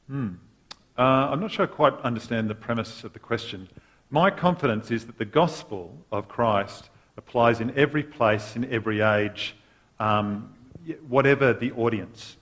[0.09, 0.31] Hmm.
[0.99, 3.67] Uh, I'm not sure I quite understand the premise of the question.
[4.11, 9.57] My confidence is that the gospel of Christ applies in every place, in every age,
[9.99, 10.53] um,
[11.09, 12.37] whatever the audience.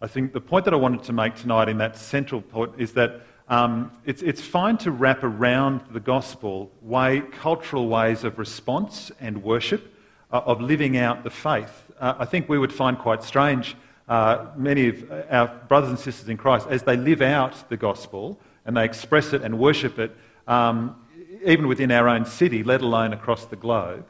[0.00, 2.92] I think the point that I wanted to make tonight in that central point is
[2.94, 9.12] that um, it's, it's fine to wrap around the gospel way, cultural ways of response
[9.20, 9.94] and worship,
[10.32, 11.84] uh, of living out the faith.
[12.00, 13.76] Uh, I think we would find quite strange
[14.12, 18.38] uh, many of our brothers and sisters in Christ, as they live out the gospel
[18.66, 20.14] and they express it and worship it,
[20.46, 20.96] um,
[21.46, 24.04] even within our own city, let alone across the globe.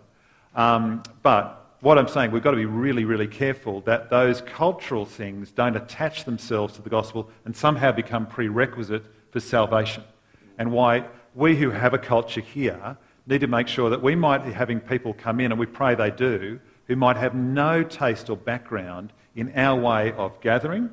[0.56, 5.06] Um, but what I'm saying, we've got to be really, really careful that those cultural
[5.06, 10.02] things don't attach themselves to the gospel and somehow become prerequisite for salvation.
[10.58, 11.04] And why
[11.36, 12.96] we who have a culture here
[13.28, 15.94] need to make sure that we might be having people come in, and we pray
[15.94, 20.90] they do, who might have no taste or background in our way of gathering,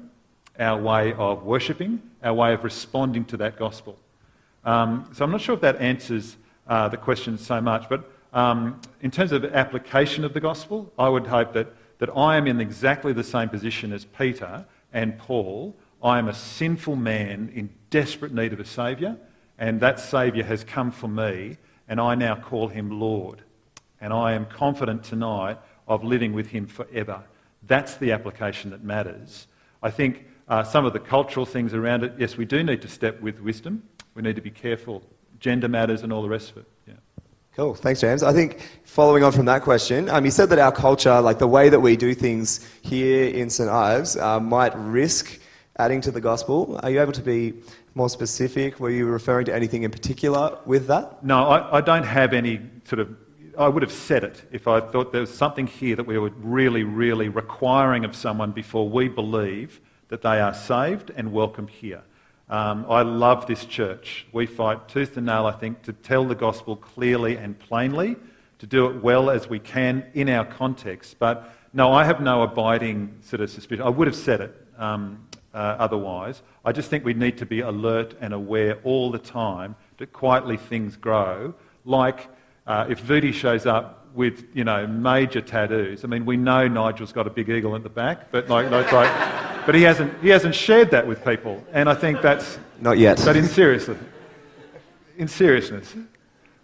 [0.60, 3.98] our way of worshipping, our way of responding to that gospel.
[4.64, 6.38] Um, so I'm not sure if that answers
[6.68, 11.10] uh, the question so much, but um, in terms of application of the gospel, I
[11.10, 15.76] would hope that, that I am in exactly the same position as Peter and Paul.
[16.04, 19.18] I am a sinful man in desperate need of a Saviour,
[19.58, 23.42] and that Saviour has come for me, and I now call him Lord.
[24.00, 27.24] And I am confident tonight of living with him forever.
[27.70, 29.48] That's the application that matters.
[29.82, 32.88] I think uh, some of the cultural things around it, yes, we do need to
[32.88, 33.84] step with wisdom.
[34.16, 35.04] We need to be careful.
[35.40, 36.66] Gender matters and all the rest of it.
[36.88, 36.94] Yeah.
[37.56, 37.76] Cool.
[37.76, 38.24] Thanks, James.
[38.24, 41.48] I think following on from that question, um, you said that our culture, like the
[41.48, 43.70] way that we do things here in St.
[43.70, 45.40] Ives, uh, might risk
[45.78, 46.80] adding to the gospel.
[46.82, 47.54] Are you able to be
[47.94, 48.80] more specific?
[48.80, 51.24] Were you referring to anything in particular with that?
[51.24, 53.16] No, I, I don't have any sort of.
[53.60, 56.30] I would have said it if I thought there was something here that we were
[56.30, 62.02] really, really requiring of someone before we believe that they are saved and welcome here.
[62.50, 64.26] Um, I love this church.
[64.32, 68.16] We fight tooth and nail, I think, to tell the gospel clearly and plainly,
[68.60, 71.18] to do it well as we can in our context.
[71.20, 73.84] But no, I have no abiding sort of suspicion.
[73.84, 76.44] I would have said it um, uh, otherwise.
[76.64, 80.56] I just think we need to be alert and aware all the time that quietly
[80.56, 81.54] things grow.
[81.84, 82.30] Like
[82.70, 86.04] uh, if Vudi shows up with you know major tattoos.
[86.04, 88.92] I mean, we know Nigel's got a big eagle at the back, but like, like,
[88.92, 93.00] like, but he hasn't he hasn't shared that with people, and I think that's not
[93.00, 93.22] yet.
[93.26, 93.98] But in seriousness,
[95.18, 95.96] in seriousness,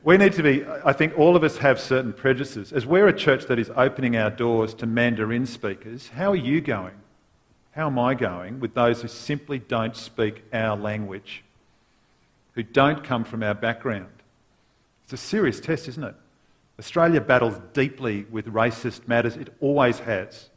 [0.03, 0.63] we need to be.
[0.85, 2.71] I think all of us have certain prejudices.
[2.71, 6.61] As we're a church that is opening our doors to Mandarin speakers, how are you
[6.61, 6.95] going?
[7.71, 11.43] How am I going with those who simply don't speak our language,
[12.53, 14.14] who don't come from our background?
[15.05, 16.15] It's a serious test, isn't it?
[16.79, 19.37] Australia battles deeply with racist matters.
[19.37, 20.49] It always has.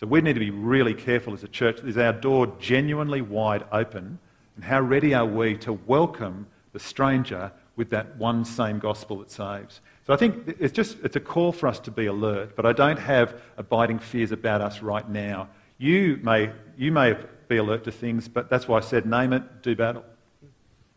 [0.00, 1.80] So we need to be really careful as a church.
[1.80, 4.18] Is our door genuinely wide open?
[4.56, 9.30] And how ready are we to welcome the stranger with that one same gospel that
[9.30, 9.82] saves?
[10.06, 12.72] So I think it's just it's a call for us to be alert, but I
[12.72, 15.48] don't have abiding fears about us right now.
[15.76, 17.14] You may, you may
[17.46, 20.04] be alert to things, but that's why I said name it, do battle.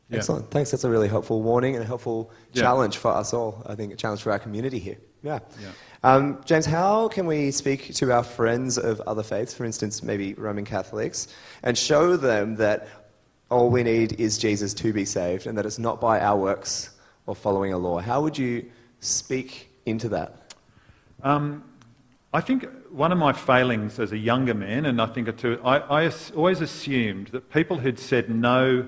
[0.09, 0.17] Yeah.
[0.17, 0.51] Excellent.
[0.51, 0.71] Thanks.
[0.71, 2.61] That's a really helpful warning and a helpful yeah.
[2.61, 3.63] challenge for us all.
[3.65, 4.97] I think a challenge for our community here.
[5.23, 5.39] Yeah.
[5.59, 5.71] yeah.
[6.03, 10.35] Um, James, how can we speak to our friends of other faiths, for instance, maybe
[10.35, 11.27] Roman Catholics,
[11.63, 12.87] and show them that
[13.49, 16.91] all we need is Jesus to be saved and that it's not by our works
[17.25, 17.99] or following a law?
[17.99, 20.53] How would you speak into that?
[21.23, 21.63] Um,
[22.33, 26.05] I think one of my failings as a younger man, and I think too, I,
[26.05, 28.87] I always assumed that people who'd said no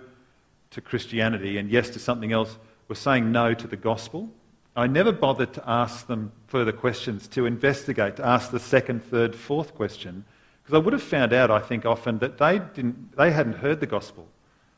[0.72, 2.57] to Christianity and yes to something else
[2.88, 4.30] were saying no to the gospel.
[4.76, 9.36] I never bothered to ask them further questions, to investigate, to ask the second, third,
[9.36, 10.24] fourth question,
[10.61, 13.80] because I would have found out, I think, often that they, didn't, they hadn't heard
[13.80, 14.28] the gospel.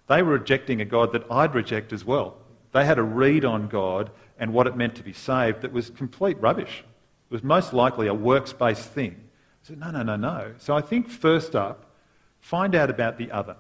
[0.08, 2.38] They were rejecting a God that I'd reject as well.
[2.72, 4.10] They had a read on God
[4.40, 6.84] and what it meant to be saved that was complete rubbish.
[7.30, 9.16] It was most likely a works based thing.
[9.64, 10.54] I said, no, no, no, no.
[10.58, 11.92] So I think first up,
[12.40, 13.58] find out about the other.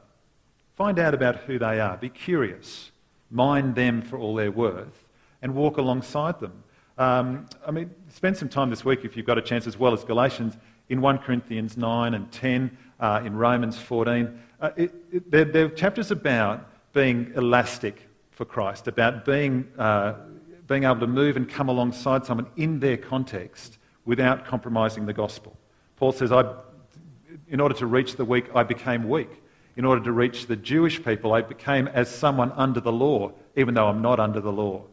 [0.79, 1.97] Find out about who they are.
[1.97, 2.93] Be curious.
[3.29, 5.03] Mind them for all they're worth
[5.41, 6.63] and walk alongside them.
[6.97, 9.91] Um, I mean, spend some time this week if you've got a chance, as well
[9.91, 10.55] as Galatians,
[10.87, 14.39] in 1 Corinthians 9 and 10, uh, in Romans 14.
[14.61, 20.13] Uh, it, it, they're, they're, chapters about being elastic for Christ, about being, uh,
[20.65, 25.57] being able to move and come alongside someone in their context without compromising the gospel.
[25.97, 26.49] Paul says, I,
[27.49, 29.41] in order to reach the weak, I became weak
[29.79, 33.75] in order to reach the Jewish people, I became as someone under the law, even
[33.75, 34.83] though I'm not under the law.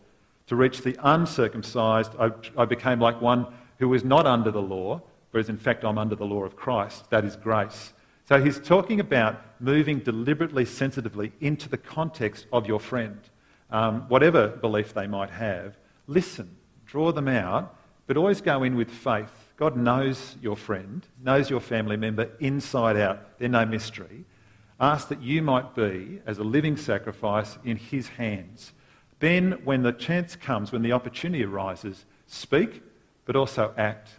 [0.46, 3.48] To reach the uncircumcised, I, I became like one
[3.80, 7.10] who was not under the law, whereas in fact I'm under the law of Christ.
[7.10, 7.94] That is grace.
[8.28, 13.18] So he's talking about moving deliberately, sensitively into the context of your friend.
[13.72, 15.76] Um, whatever belief they might have,
[16.06, 17.76] listen, draw them out,
[18.06, 19.52] but always go in with faith.
[19.56, 23.36] God knows your friend, knows your family member inside out.
[23.40, 24.24] They're no mystery.
[24.78, 28.72] Ask that you might be as a living sacrifice in His hands.
[29.18, 32.82] Then, when the chance comes, when the opportunity arises, speak,
[33.24, 34.10] but also act.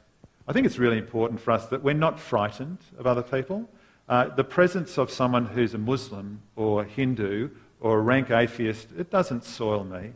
[0.47, 3.69] I think it's really important for us that we're not frightened of other people.
[4.09, 7.49] Uh, the presence of someone who's a Muslim or Hindu
[7.79, 10.13] or a rank atheist, it doesn't soil me.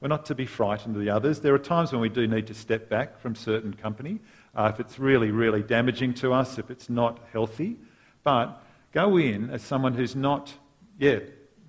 [0.00, 1.40] We're not to be frightened of the others.
[1.40, 4.20] There are times when we do need to step back from certain company
[4.54, 7.76] uh, if it's really, really damaging to us, if it's not healthy.
[8.22, 8.62] But
[8.94, 10.54] go in as someone who's not,
[10.98, 11.18] yeah,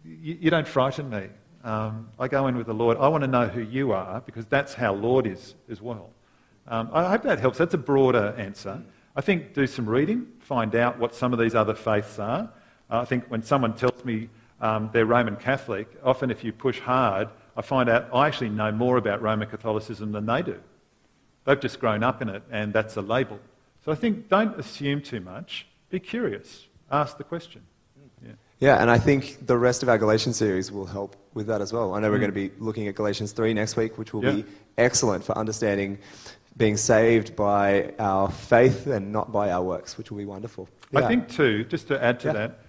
[0.06, 1.28] you, you don't frighten me.
[1.64, 2.98] Um, I go in with the Lord.
[2.98, 6.12] I want to know who you are because that's how Lord is as well.
[6.68, 7.58] Um, I hope that helps.
[7.58, 8.82] That's a broader answer.
[9.16, 12.52] I think do some reading, find out what some of these other faiths are.
[12.90, 14.30] Uh, I think when someone tells me
[14.62, 18.72] um, they're Roman Catholic, often if you push hard, I find out I actually know
[18.72, 20.60] more about Roman Catholicism than they do.
[21.46, 23.40] They've just grown up in it, and that's a label.
[23.86, 25.66] So I think don't assume too much.
[25.90, 26.68] Be curious.
[26.96, 27.62] Ask the question.
[28.24, 28.32] Yeah.
[28.60, 31.74] yeah, and I think the rest of our Galatians series will help with that as
[31.74, 31.94] well.
[31.94, 32.22] I know we're mm.
[32.22, 34.32] going to be looking at Galatians 3 next week, which will yeah.
[34.32, 34.46] be
[34.78, 35.98] excellent for understanding
[36.56, 40.70] being saved by our faith and not by our works, which will be wonderful.
[40.92, 41.02] Yeah.
[41.02, 42.60] I think, too, just to add to that,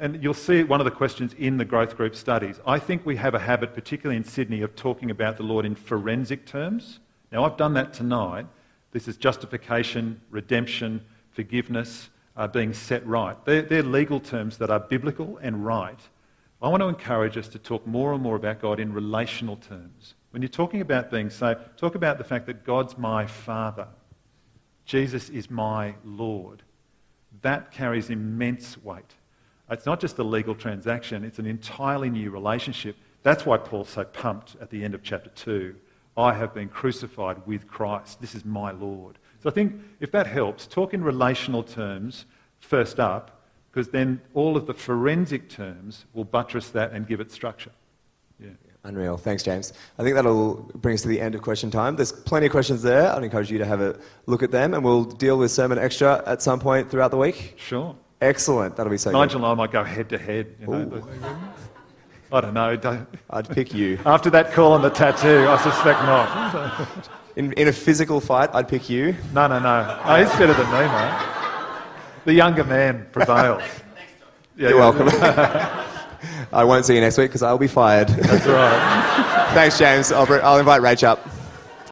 [0.00, 2.60] and you'll see one of the questions in the growth group studies.
[2.64, 5.74] I think we have a habit, particularly in Sydney, of talking about the Lord in
[5.74, 7.00] forensic terms.
[7.32, 8.46] Now, I've done that tonight.
[8.92, 13.36] This is justification, redemption, forgiveness, uh, being set right.
[13.44, 15.98] They're, they're legal terms that are biblical and right.
[16.62, 20.14] I want to encourage us to talk more and more about God in relational terms.
[20.30, 23.88] When you're talking about being saved, talk about the fact that God's my Father.
[24.84, 26.62] Jesus is my Lord.
[27.42, 29.14] That carries immense weight.
[29.70, 32.96] It's not just a legal transaction, it's an entirely new relationship.
[33.22, 35.74] That's why Paul's so pumped at the end of chapter 2.
[36.16, 38.20] I have been crucified with Christ.
[38.20, 39.18] This is my Lord.
[39.42, 42.26] So I think if that helps, talk in relational terms
[42.60, 47.30] first up, because then all of the forensic terms will buttress that and give it
[47.30, 47.70] structure.
[48.40, 48.48] Yeah.
[48.84, 49.16] Unreal.
[49.16, 49.72] Thanks, James.
[49.98, 51.96] I think that'll bring us to the end of question time.
[51.96, 53.12] There's plenty of questions there.
[53.12, 56.22] I'd encourage you to have a look at them, and we'll deal with Sermon Extra
[56.26, 57.54] at some point throughout the week.
[57.56, 57.94] Sure.
[58.20, 58.76] Excellent.
[58.76, 59.44] That'll be so Nigel good.
[59.44, 60.56] and I might go head to head.
[62.30, 62.76] I don't know.
[62.76, 63.08] Don't.
[63.30, 63.98] I'd pick you.
[64.04, 67.08] After that call on the tattoo, I suspect not.
[67.38, 69.14] in, in a physical fight, I'd pick you.
[69.32, 70.00] No, no, no.
[70.04, 71.78] Oh, he's better than me, mate.
[72.24, 73.62] The younger man prevails.
[74.56, 75.06] Yeah, You're welcome.
[76.52, 78.08] I won't see you next week because I'll be fired.
[78.08, 79.50] That's right.
[79.54, 80.10] Thanks, James.
[80.10, 81.24] I'll, I'll invite Rach up.